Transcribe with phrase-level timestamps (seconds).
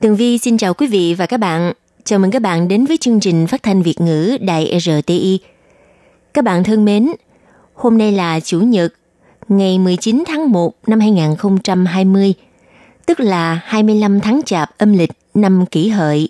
[0.00, 1.72] Tường Vi xin chào quý vị và các bạn.
[2.04, 5.38] Chào mừng các bạn đến với chương trình phát thanh Việt ngữ Đài RTI.
[6.34, 7.08] Các bạn thân mến,
[7.74, 8.92] hôm nay là Chủ nhật,
[9.48, 12.34] ngày 19 tháng 1 năm 2020,
[13.06, 16.28] tức là 25 tháng Chạp âm lịch năm kỷ hợi.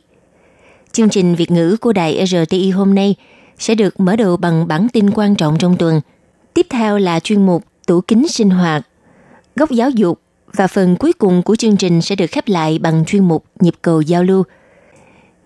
[0.92, 3.14] Chương trình Việt ngữ của Đài RTI hôm nay
[3.58, 6.00] sẽ được mở đầu bằng bản tin quan trọng trong tuần.
[6.54, 8.86] Tiếp theo là chuyên mục Tủ kính sinh hoạt,
[9.56, 10.20] góc giáo dục
[10.52, 13.74] và phần cuối cùng của chương trình sẽ được khép lại bằng chuyên mục nhịp
[13.82, 14.42] cầu giao lưu.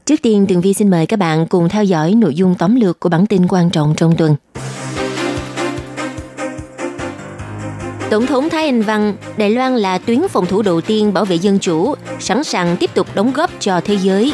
[0.07, 3.01] Trước tiên, Tường Vi xin mời các bạn cùng theo dõi nội dung tóm lược
[3.01, 4.37] của bản tin quan trọng trong tuần.
[8.11, 11.37] Tổng thống Thái Anh Văn, Đài Loan là tuyến phòng thủ đầu tiên bảo vệ
[11.37, 14.33] dân chủ, sẵn sàng tiếp tục đóng góp cho thế giới.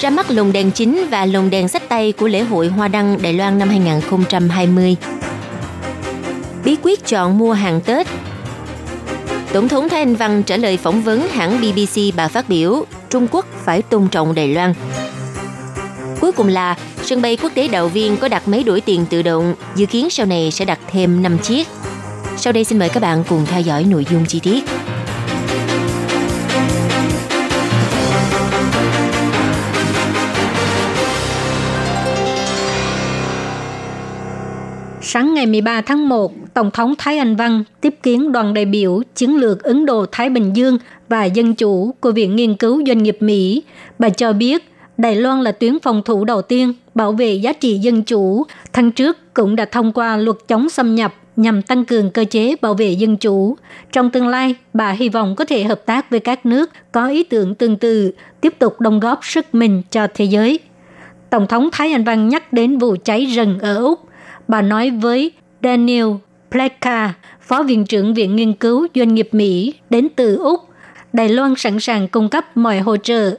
[0.00, 3.22] Ra mắt lồng đèn chính và lồng đèn sách tay của lễ hội Hoa Đăng
[3.22, 4.96] Đài Loan năm 2020.
[6.64, 8.06] Bí quyết chọn mua hàng Tết
[9.52, 13.26] Tổng thống Thái Anh Văn trả lời phỏng vấn hãng BBC bà phát biểu Trung
[13.30, 14.74] Quốc phải tôn trọng Đài Loan.
[16.20, 19.22] Cuối cùng là sân bay quốc tế Đạo Viên có đặt máy đổi tiền tự
[19.22, 21.68] động, dự kiến sau này sẽ đặt thêm 5 chiếc.
[22.36, 24.64] Sau đây xin mời các bạn cùng theo dõi nội dung chi tiết.
[35.02, 39.02] Sáng ngày 13 tháng 1, Tổng thống Thái Anh Văn tiếp kiến đoàn đại biểu
[39.14, 43.16] chiến lược Ấn Độ-Thái Bình Dương và Dân Chủ của Viện Nghiên cứu Doanh nghiệp
[43.20, 43.62] Mỹ.
[43.98, 47.78] Bà cho biết Đài Loan là tuyến phòng thủ đầu tiên bảo vệ giá trị
[47.78, 48.46] dân chủ.
[48.72, 52.56] Tháng trước cũng đã thông qua luật chống xâm nhập nhằm tăng cường cơ chế
[52.62, 53.56] bảo vệ dân chủ.
[53.92, 57.24] Trong tương lai, bà hy vọng có thể hợp tác với các nước có ý
[57.24, 60.58] tưởng tương tự, tiếp tục đóng góp sức mình cho thế giới.
[61.30, 64.00] Tổng thống Thái Anh Văn nhắc đến vụ cháy rừng ở Úc.
[64.48, 66.06] Bà nói với Daniel
[66.50, 70.60] Pleka, Phó Viện trưởng Viện Nghiên cứu Doanh nghiệp Mỹ đến từ Úc,
[71.12, 73.36] Đài Loan sẵn sàng cung cấp mọi hỗ trợ.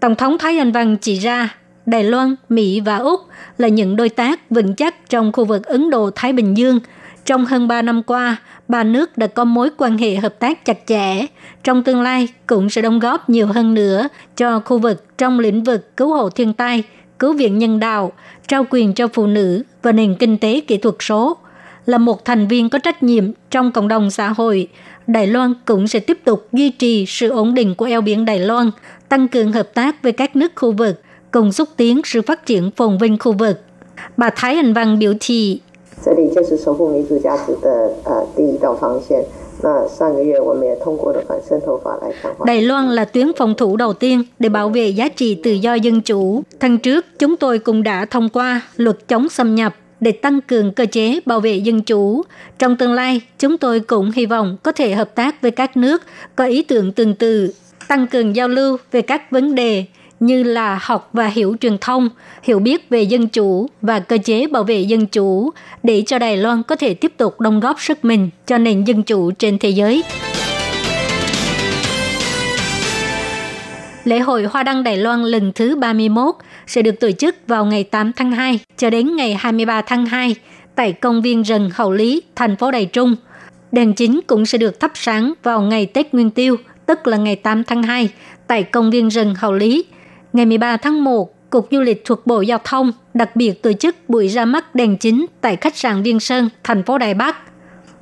[0.00, 1.56] Tổng thống Thái Anh Văn chỉ ra
[1.86, 3.20] Đài Loan, Mỹ và Úc
[3.58, 6.80] là những đối tác vững chắc trong khu vực Ấn Độ-Thái Bình Dương.
[7.24, 8.36] Trong hơn 3 năm qua,
[8.68, 11.26] ba nước đã có mối quan hệ hợp tác chặt chẽ.
[11.64, 15.62] Trong tương lai cũng sẽ đóng góp nhiều hơn nữa cho khu vực trong lĩnh
[15.62, 16.82] vực cứu hộ thiên tai,
[17.18, 18.12] cứu viện nhân đạo,
[18.48, 21.36] trao quyền cho phụ nữ và nền kinh tế kỹ thuật số
[21.85, 24.67] là một thành viên có trách nhiệm trong cộng đồng xã hội,
[25.07, 28.39] Đài Loan cũng sẽ tiếp tục duy trì sự ổn định của eo biển Đài
[28.39, 28.71] Loan,
[29.09, 31.01] tăng cường hợp tác với các nước khu vực,
[31.31, 33.59] cùng xúc tiến sự phát triển phồn vinh khu vực.
[34.17, 35.61] Bà Thái Anh Văn biểu thị,
[36.01, 39.23] 这里就是守护民主价值的呃第一道防线。
[39.61, 42.45] 那上个月我们也通过了反渗透法来强化。
[42.45, 45.73] Đài Loan là tuyến phòng thủ đầu tiên để bảo vệ giá trị tự do
[45.73, 46.43] dân chủ.
[46.59, 50.72] Tháng trước, chúng tôi cũng đã thông qua luật chống xâm nhập để tăng cường
[50.72, 52.22] cơ chế bảo vệ dân chủ.
[52.58, 56.02] Trong tương lai, chúng tôi cũng hy vọng có thể hợp tác với các nước
[56.36, 57.54] có ý tưởng tương tự,
[57.88, 59.84] tăng cường giao lưu về các vấn đề
[60.20, 62.08] như là học và hiểu truyền thông,
[62.42, 65.50] hiểu biết về dân chủ và cơ chế bảo vệ dân chủ
[65.82, 69.02] để cho Đài Loan có thể tiếp tục đóng góp sức mình cho nền dân
[69.02, 70.02] chủ trên thế giới.
[74.04, 76.34] Lễ hội Hoa Đăng Đài Loan lần thứ 31
[76.66, 80.36] sẽ được tổ chức vào ngày 8 tháng 2 cho đến ngày 23 tháng 2
[80.74, 83.16] tại công viên rừng Hậu Lý, thành phố Đài Trung.
[83.72, 86.56] Đèn chính cũng sẽ được thắp sáng vào ngày Tết Nguyên Tiêu,
[86.86, 88.08] tức là ngày 8 tháng 2,
[88.46, 89.84] tại công viên rừng Hậu Lý.
[90.32, 93.96] Ngày 13 tháng 1, Cục Du lịch thuộc Bộ Giao thông đặc biệt tổ chức
[94.08, 97.36] buổi ra mắt đèn chính tại khách sạn Viên Sơn, thành phố Đài Bắc.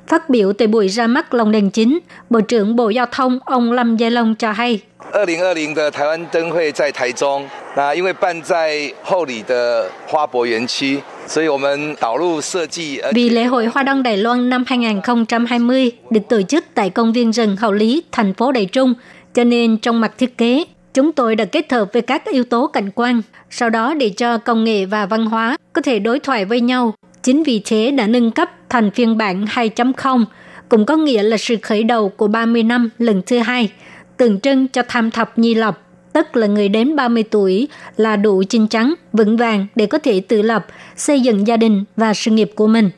[0.06, 1.98] Phát biểu tại buổi ra mắt lồng đèn chính,
[2.30, 4.80] Bộ trưởng Bộ Giao thông ông Lâm Gia Long cho hay,
[5.12, 7.46] 二零二零的台湾灯会在台中，
[7.76, 13.00] 那因为办在后里的花博园区，所以我们导入设计。
[13.00, 17.32] 而 Vì lễ hội Hoa Đăng Đài Loan năm 2020 được tổ chức tại công viên
[17.32, 18.94] rừng Hậu Lý, thành phố Đài Trung,
[19.34, 20.64] cho nên trong mặt thiết kế,
[20.94, 24.38] chúng tôi đã kết hợp với các yếu tố cảnh quan, sau đó để cho
[24.38, 26.94] công nghệ và văn hóa có thể đối thoại với nhau.
[27.22, 30.25] Chính vì thế đã nâng cấp thành phiên bản 2.0,
[30.69, 33.71] cũng có nghĩa là sự khởi đầu của 30 năm lần thứ hai,
[34.17, 35.81] tượng trưng cho tham thập nhi lập,
[36.13, 37.67] tức là người đến 30 tuổi
[37.97, 40.65] là đủ chín chắn, vững vàng để có thể tự lập,
[40.95, 42.89] xây dựng gia đình và sự nghiệp của mình.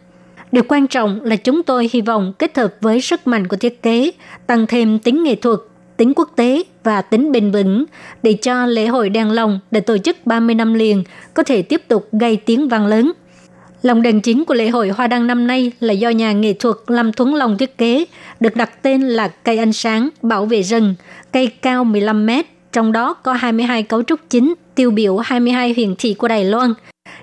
[0.52, 3.82] Điều quan trọng là chúng tôi hy vọng kết hợp với sức mạnh của thiết
[3.82, 4.12] kế,
[4.48, 5.60] tăng thêm tính nghệ thuật,
[5.98, 7.86] tính quốc tế và tính bền vững
[8.24, 11.82] để cho lễ hội đèn lồng để tổ chức 30 năm liền có thể tiếp
[11.88, 13.12] tục gây tiếng vang lớn
[13.86, 16.76] lòng đèn chính của lễ hội Hoa Đăng năm nay là do nhà nghệ thuật
[16.88, 18.06] Lâm Thuấn Long thiết kế,
[18.40, 20.96] được đặt tên là cây ánh sáng bảo vệ rừng,
[21.32, 25.96] cây cao 15 mét, trong đó có 22 cấu trúc chính tiêu biểu 22 huyện
[25.98, 26.74] thị của Đài Loan.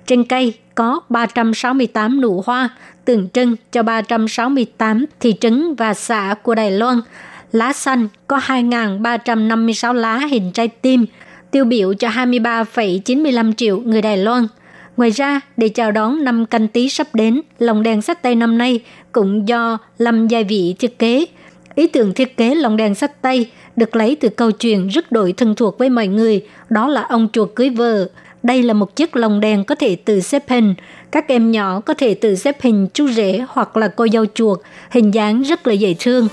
[0.07, 2.69] Trên cây có 368 nụ hoa,
[3.05, 7.01] tượng trưng cho 368 thị trấn và xã của Đài Loan.
[7.53, 11.07] Lá xanh có 2.356 lá hình trái tim,
[11.51, 14.47] tiêu biểu cho 23,95 triệu người Đài Loan.
[14.97, 18.59] Ngoài ra, để chào đón năm canh tí sắp đến, lồng đèn sách tay năm
[18.59, 18.81] nay
[19.13, 21.27] cũng do Lâm Gia Vị thiết kế.
[21.75, 25.33] Ý tưởng thiết kế lồng đèn sách tay được lấy từ câu chuyện rất đổi
[25.33, 28.09] thân thuộc với mọi người, đó là ông chuột cưới vợ.
[28.43, 30.75] Đây là một chiếc lồng đèn có thể tự xếp hình.
[31.11, 34.61] Các em nhỏ có thể tự xếp hình chú rể hoặc là cô dâu chuột,
[34.91, 36.29] hình dáng rất là dễ thương.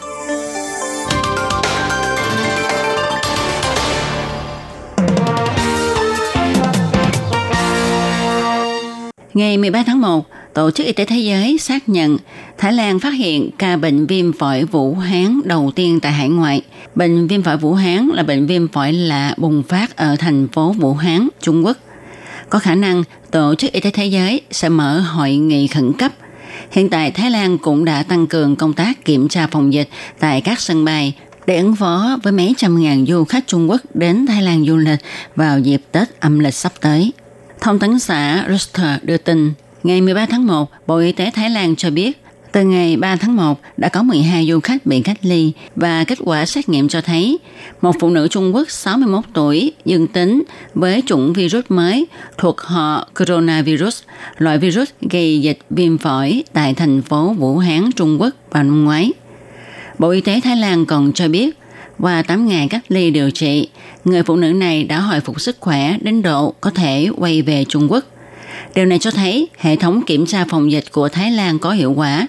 [9.34, 12.18] Ngày 13 tháng 1, Tổ chức Y tế Thế giới xác nhận
[12.58, 16.62] Thái Lan phát hiện ca bệnh viêm phổi Vũ Hán đầu tiên tại hải ngoại.
[16.96, 20.72] Bệnh viêm phổi Vũ Hán là bệnh viêm phổi lạ bùng phát ở thành phố
[20.72, 21.78] Vũ Hán, Trung Quốc.
[22.50, 26.12] Có khả năng Tổ chức Y tế Thế giới sẽ mở hội nghị khẩn cấp.
[26.72, 29.90] Hiện tại Thái Lan cũng đã tăng cường công tác kiểm tra phòng dịch
[30.20, 31.14] tại các sân bay
[31.46, 34.78] để ứng phó với mấy trăm ngàn du khách Trung Quốc đến Thái Lan du
[34.78, 35.00] lịch
[35.36, 37.12] vào dịp Tết âm lịch sắp tới.
[37.62, 39.54] Thông tấn xã Reuters đưa tin,
[39.84, 42.22] ngày 13 tháng 1, Bộ Y tế Thái Lan cho biết,
[42.52, 46.18] từ ngày 3 tháng 1 đã có 12 du khách bị cách ly và kết
[46.24, 47.38] quả xét nghiệm cho thấy
[47.82, 52.08] một phụ nữ Trung Quốc 61 tuổi dương tính với chủng virus mới
[52.38, 54.02] thuộc họ coronavirus,
[54.38, 58.86] loại virus gây dịch viêm phổi tại thành phố Vũ Hán, Trung Quốc vào năm
[58.86, 59.12] ngoái.
[60.00, 61.58] Bộ Y tế Thái Lan còn cho biết
[62.00, 63.70] và 8 ngày cách ly điều trị,
[64.06, 67.66] người phụ nữ này đã hồi phục sức khỏe đến độ có thể quay về
[67.70, 68.04] Trung Quốc.
[68.76, 71.94] Điều này cho thấy hệ thống kiểm tra phòng dịch của Thái Lan có hiệu
[71.94, 72.28] quả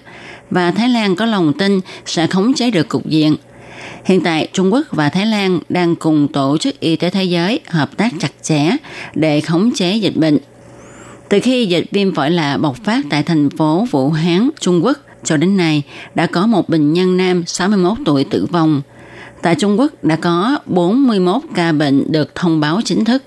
[0.49, 3.35] và Thái Lan có lòng tin sẽ khống chế được cục diện.
[4.05, 7.59] Hiện tại, Trung Quốc và Thái Lan đang cùng Tổ chức Y tế Thế giới
[7.67, 8.71] hợp tác chặt chẽ
[9.15, 10.37] để khống chế dịch bệnh.
[11.29, 14.97] Từ khi dịch viêm phổi lạ bộc phát tại thành phố Vũ Hán, Trung Quốc,
[15.23, 15.83] cho đến nay
[16.15, 18.81] đã có một bệnh nhân nam 61 tuổi tử vong.
[19.41, 23.23] Tại Trung Quốc đã có 41 ca bệnh được thông báo chính thức.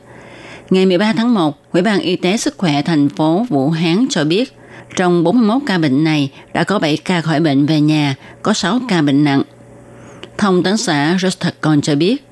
[0.70, 4.24] Ngày 13 tháng 1, Ủy ban Y tế Sức khỏe thành phố Vũ Hán cho
[4.24, 4.56] biết,
[4.96, 8.80] trong 41 ca bệnh này đã có 7 ca khỏi bệnh về nhà, có 6
[8.88, 9.42] ca bệnh nặng.
[10.38, 12.24] Thông tấn xã Reuters còn cho biết,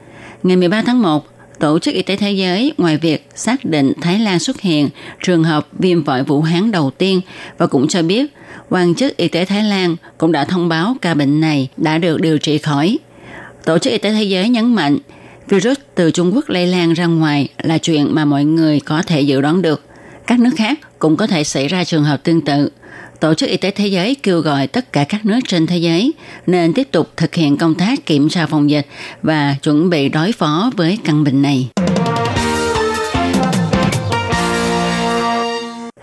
[0.42, 1.26] ngày 13 tháng 1,
[1.58, 4.88] Tổ chức Y tế Thế giới ngoài việc xác định Thái Lan xuất hiện
[5.22, 7.20] trường hợp viêm phổi Vũ Hán đầu tiên
[7.58, 8.26] và cũng cho biết
[8.68, 12.20] quan chức y tế Thái Lan cũng đã thông báo ca bệnh này đã được
[12.20, 12.98] điều trị khỏi.
[13.64, 14.98] Tổ chức Y tế Thế giới nhấn mạnh,
[15.48, 19.20] virus từ Trung Quốc lây lan ra ngoài là chuyện mà mọi người có thể
[19.20, 19.84] dự đoán được.
[20.26, 22.70] Các nước khác cũng có thể xảy ra trường hợp tương tự.
[23.20, 26.12] Tổ chức Y tế Thế giới kêu gọi tất cả các nước trên thế giới
[26.46, 28.86] nên tiếp tục thực hiện công tác kiểm tra phòng dịch
[29.22, 31.68] và chuẩn bị đối phó với căn bệnh này.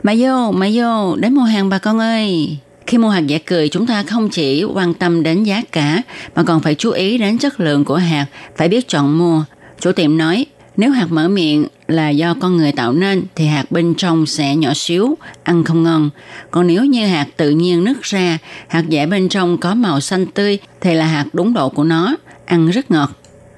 [0.04, 2.58] Mà vô, mà vô, đến mua hàng bà con ơi!
[2.90, 6.02] Khi mua hạt giả cười, chúng ta không chỉ quan tâm đến giá cả,
[6.36, 8.26] mà còn phải chú ý đến chất lượng của hạt,
[8.58, 9.44] phải biết chọn mua.
[9.80, 10.46] Chủ tiệm nói,
[10.78, 14.56] nếu hạt mở miệng là do con người tạo nên thì hạt bên trong sẽ
[14.56, 16.10] nhỏ xíu, ăn không ngon.
[16.52, 18.38] Còn nếu như hạt tự nhiên nứt ra,
[18.68, 22.16] hạt dẻ bên trong có màu xanh tươi thì là hạt đúng độ của nó,
[22.46, 23.12] ăn rất ngọt.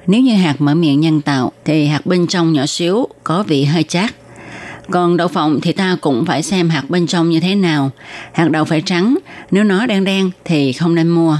[0.07, 3.63] Nếu như hạt mở miệng nhân tạo thì hạt bên trong nhỏ xíu, có vị
[3.63, 4.20] hơi chát.
[4.89, 7.91] Còn đậu phộng thì ta cũng phải xem hạt bên trong như thế nào.
[8.33, 9.17] Hạt đậu phải trắng,
[9.51, 11.37] nếu nó đen đen thì không nên mua.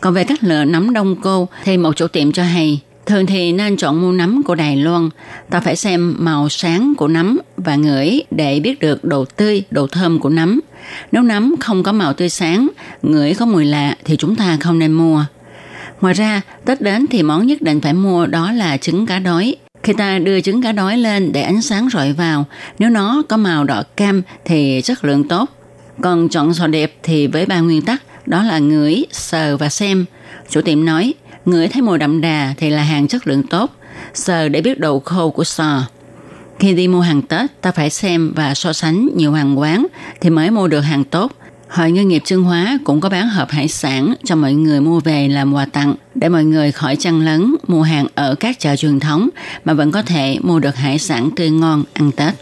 [0.00, 3.52] Còn về cách lựa nấm đông cô thì một chủ tiệm cho hay, thường thì
[3.52, 5.08] nên chọn mua nấm của Đài Loan.
[5.50, 9.86] Ta phải xem màu sáng của nấm và ngửi để biết được độ tươi, độ
[9.86, 10.60] thơm của nấm.
[11.12, 12.68] Nếu nấm không có màu tươi sáng,
[13.02, 15.24] ngửi có mùi lạ thì chúng ta không nên mua.
[16.00, 19.56] Ngoài ra, Tết đến thì món nhất định phải mua đó là trứng cá đói.
[19.88, 22.44] Khi ta đưa trứng cá đói lên để ánh sáng rọi vào,
[22.78, 25.48] nếu nó có màu đỏ cam thì chất lượng tốt.
[26.02, 30.04] Còn chọn sò đẹp thì với ba nguyên tắc đó là ngửi, sờ và xem.
[30.50, 31.14] Chủ tiệm nói,
[31.44, 33.70] ngửi thấy mùi đậm đà thì là hàng chất lượng tốt,
[34.14, 35.82] sờ để biết độ khô của sò.
[36.58, 39.86] Khi đi mua hàng Tết, ta phải xem và so sánh nhiều hàng quán
[40.20, 41.32] thì mới mua được hàng tốt.
[41.70, 45.00] Hội Ngư nghiệp Trương Hóa cũng có bán hộp hải sản cho mọi người mua
[45.00, 48.76] về làm quà tặng để mọi người khỏi chăn lấn mua hàng ở các chợ
[48.76, 49.28] truyền thống
[49.64, 52.34] mà vẫn có thể mua được hải sản tươi ngon ăn Tết.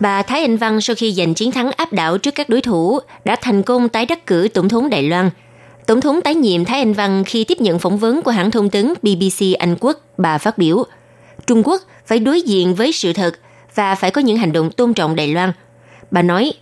[0.00, 2.98] Bà Thái Anh Văn sau khi giành chiến thắng áp đảo trước các đối thủ
[3.24, 5.30] đã thành công tái đắc cử tổng thống Đài Loan.
[5.86, 8.70] Tổng thống tái nhiệm Thái Anh Văn khi tiếp nhận phỏng vấn của hãng thông
[8.70, 10.84] tấn BBC Anh Quốc, bà phát biểu
[11.46, 13.34] Trung Quốc phải đối diện với sự thật
[13.74, 15.52] và phải có những hành động tôn trọng Đài Loan.
[16.10, 16.52] Bà nói,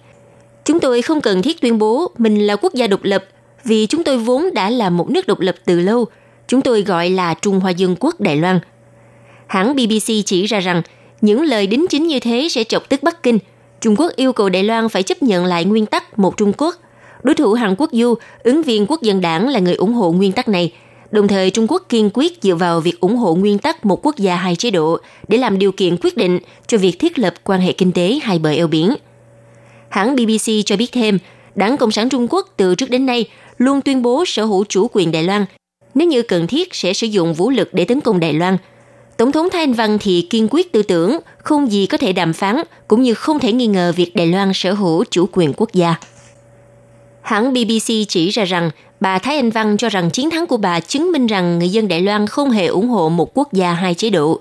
[0.65, 3.25] chúng tôi không cần thiết tuyên bố mình là quốc gia độc lập
[3.65, 6.07] vì chúng tôi vốn đã là một nước độc lập từ lâu.
[6.49, 8.61] Chúng tôi gọi là Trung Hoa Dân Quốc Đài Loan.
[9.47, 10.83] Hãng BBC chỉ ra rằng
[11.21, 13.39] những lời đính chính như thế sẽ chọc tức Bắc Kinh.
[13.81, 16.77] Trung Quốc yêu cầu Đài Loan phải chấp nhận lại nguyên tắc một Trung Quốc.
[17.23, 20.33] Đối thủ Hàn Quốc Du, ứng viên quốc dân đảng là người ủng hộ nguyên
[20.33, 20.73] tắc này.
[21.13, 24.17] Đồng thời Trung Quốc kiên quyết dựa vào việc ủng hộ nguyên tắc một quốc
[24.17, 27.61] gia hai chế độ để làm điều kiện quyết định cho việc thiết lập quan
[27.61, 28.95] hệ kinh tế hai bờ eo biển.
[29.89, 31.19] Hãng BBC cho biết thêm,
[31.55, 33.25] Đảng Cộng sản Trung Quốc từ trước đến nay
[33.59, 35.45] luôn tuyên bố sở hữu chủ quyền Đài Loan.
[35.95, 38.57] Nếu như cần thiết sẽ sử dụng vũ lực để tấn công Đài Loan–
[39.17, 42.33] Tổng thống Thái Anh Văn thì kiên quyết tư tưởng không gì có thể đàm
[42.33, 42.57] phán,
[42.89, 45.95] cũng như không thể nghi ngờ việc Đài Loan sở hữu chủ quyền quốc gia.
[47.21, 48.71] Hãng BBC chỉ ra rằng
[49.03, 51.89] bà Thái Anh Văn cho rằng chiến thắng của bà chứng minh rằng người dân
[51.89, 54.41] Đài Loan không hề ủng hộ một quốc gia hai chế độ.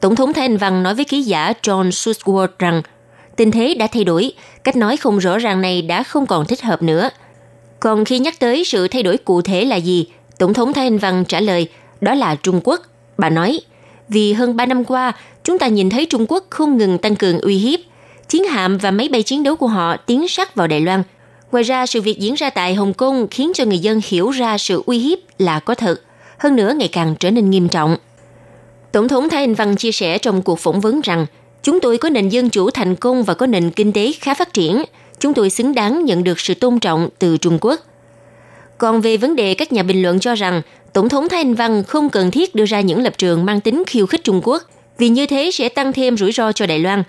[0.00, 2.82] Tổng thống Thái Anh Văn nói với ký giả John Susworth rằng
[3.36, 4.32] tình thế đã thay đổi,
[4.64, 7.10] cách nói không rõ ràng này đã không còn thích hợp nữa.
[7.80, 10.06] Còn khi nhắc tới sự thay đổi cụ thể là gì,
[10.38, 11.68] Tổng thống Thái Anh Văn trả lời
[12.00, 12.80] đó là Trung Quốc.
[13.18, 13.60] Bà nói,
[14.08, 15.12] vì hơn 3 năm qua,
[15.44, 17.80] chúng ta nhìn thấy Trung Quốc không ngừng tăng cường uy hiếp.
[18.28, 21.02] Chiến hạm và máy bay chiến đấu của họ tiến sát vào Đài Loan.
[21.52, 24.58] Ngoài ra, sự việc diễn ra tại Hồng Kông khiến cho người dân hiểu ra
[24.58, 26.00] sự uy hiếp là có thật,
[26.38, 27.96] hơn nữa ngày càng trở nên nghiêm trọng.
[28.92, 31.26] Tổng thống Thái Anh Văn chia sẻ trong cuộc phỏng vấn rằng,
[31.62, 34.52] chúng tôi có nền dân chủ thành công và có nền kinh tế khá phát
[34.52, 34.84] triển.
[35.20, 37.80] Chúng tôi xứng đáng nhận được sự tôn trọng từ Trung Quốc.
[38.78, 40.62] Còn về vấn đề các nhà bình luận cho rằng
[40.92, 43.82] Tổng thống Thái Anh Văn không cần thiết đưa ra những lập trường mang tính
[43.86, 44.62] khiêu khích Trung Quốc,
[44.98, 47.02] vì như thế sẽ tăng thêm rủi ro cho Đài Loan.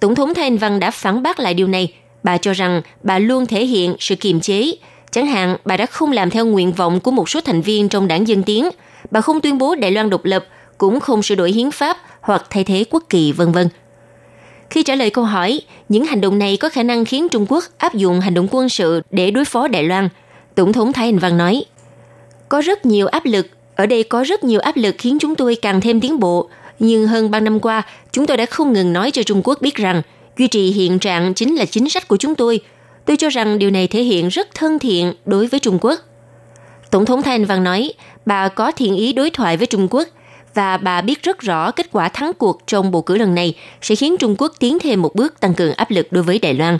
[0.00, 1.92] Tổng thống Thái Anh Văn đã phản bác lại điều này.
[2.26, 4.72] Bà cho rằng bà luôn thể hiện sự kiềm chế.
[5.10, 8.08] Chẳng hạn, bà đã không làm theo nguyện vọng của một số thành viên trong
[8.08, 8.68] đảng Dân Tiến.
[9.10, 10.46] Bà không tuyên bố Đài Loan độc lập,
[10.78, 13.68] cũng không sửa đổi hiến pháp hoặc thay thế quốc kỳ, vân vân.
[14.70, 17.64] Khi trả lời câu hỏi, những hành động này có khả năng khiến Trung Quốc
[17.78, 20.08] áp dụng hành động quân sự để đối phó Đài Loan,
[20.54, 21.64] Tổng thống Thái Anh Văn nói–
[22.48, 25.56] có rất nhiều áp lực, ở đây có rất nhiều áp lực khiến chúng tôi
[25.62, 26.48] càng thêm tiến bộ.
[26.78, 29.74] Nhưng hơn 3 năm qua, chúng tôi đã không ngừng nói cho Trung Quốc biết
[29.74, 30.02] rằng
[30.38, 32.60] duy trì hiện trạng chính là chính sách của chúng tôi.
[33.04, 36.00] Tôi cho rằng điều này thể hiện rất thân thiện đối với Trung Quốc.
[36.90, 37.92] Tổng thống Thanh Văn nói,
[38.26, 40.08] bà có thiện ý đối thoại với Trung Quốc
[40.54, 43.94] và bà biết rất rõ kết quả thắng cuộc trong bầu cử lần này sẽ
[43.94, 46.78] khiến Trung Quốc tiến thêm một bước tăng cường áp lực đối với Đài Loan.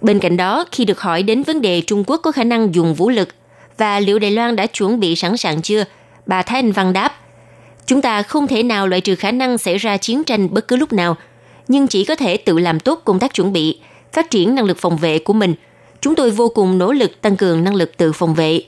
[0.00, 2.94] Bên cạnh đó, khi được hỏi đến vấn đề Trung Quốc có khả năng dùng
[2.94, 3.28] vũ lực
[3.76, 5.84] và liệu Đài Loan đã chuẩn bị sẵn sàng chưa?
[6.26, 7.12] Bà Thái Anh Văn đáp,
[7.86, 10.76] chúng ta không thể nào loại trừ khả năng xảy ra chiến tranh bất cứ
[10.76, 11.16] lúc nào,
[11.70, 13.78] nhưng chỉ có thể tự làm tốt công tác chuẩn bị,
[14.12, 15.54] phát triển năng lực phòng vệ của mình.
[16.00, 18.62] Chúng tôi vô cùng nỗ lực tăng cường năng lực tự phòng vệ.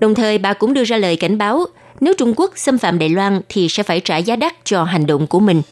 [0.00, 1.64] Đồng thời bà cũng đưa ra lời cảnh báo,
[2.00, 5.06] nếu Trung Quốc xâm phạm Đài Loan thì sẽ phải trả giá đắt cho hành
[5.06, 5.62] động của mình.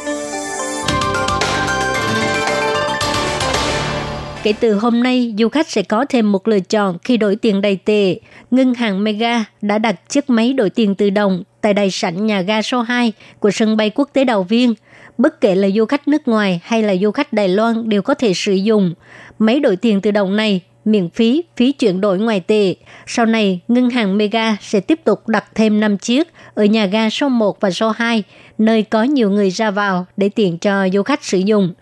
[4.43, 7.61] Kể từ hôm nay, du khách sẽ có thêm một lựa chọn khi đổi tiền
[7.61, 8.21] đầy tệ.
[8.51, 12.41] Ngân hàng Mega đã đặt chiếc máy đổi tiền tự động tại đài sảnh nhà
[12.41, 14.75] ga số 2 của sân bay quốc tế Đào Viên.
[15.19, 18.15] Bất kể là du khách nước ngoài hay là du khách Đài Loan đều có
[18.15, 18.95] thể sử dụng.
[19.39, 22.75] Máy đổi tiền tự động này miễn phí phí chuyển đổi ngoại tệ.
[23.07, 27.11] Sau này, ngân hàng Mega sẽ tiếp tục đặt thêm 5 chiếc ở nhà ga
[27.11, 28.23] số 1 và số 2,
[28.59, 31.75] nơi có nhiều người ra vào để tiện cho du khách sử dụng.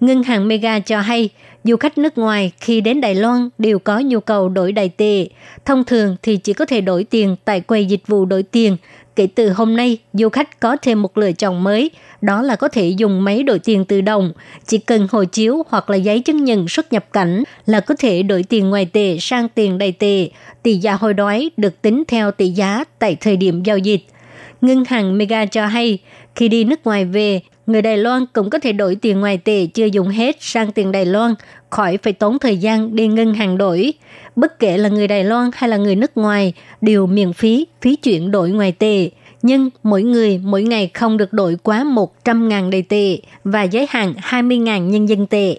[0.00, 1.30] Ngân hàng Mega cho hay,
[1.64, 5.26] du khách nước ngoài khi đến Đài Loan đều có nhu cầu đổi đại tệ.
[5.64, 8.76] Thông thường thì chỉ có thể đổi tiền tại quầy dịch vụ đổi tiền.
[9.18, 12.68] Kể từ hôm nay, du khách có thêm một lựa chọn mới, đó là có
[12.68, 14.32] thể dùng máy đổi tiền tự động.
[14.66, 18.22] Chỉ cần hộ chiếu hoặc là giấy chứng nhận xuất nhập cảnh là có thể
[18.22, 20.28] đổi tiền ngoài tệ sang tiền đầy tệ.
[20.62, 24.00] Tỷ giá hồi đoái được tính theo tỷ giá tại thời điểm giao dịch.
[24.60, 25.98] Ngân hàng Mega cho hay,
[26.34, 29.66] khi đi nước ngoài về, người Đài Loan cũng có thể đổi tiền ngoài tệ
[29.66, 31.34] chưa dùng hết sang tiền Đài Loan,
[31.70, 33.92] khỏi phải tốn thời gian đi ngân hàng đổi.
[34.38, 37.96] Bất kể là người Đài Loan hay là người nước ngoài, đều miễn phí, phí
[37.96, 39.10] chuyển đổi ngoài tệ.
[39.42, 41.84] Nhưng mỗi người mỗi ngày không được đổi quá
[42.24, 45.58] 100.000 đầy tệ và giới hạn 20.000 nhân dân tệ.